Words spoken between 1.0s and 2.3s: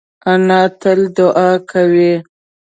دعا کوي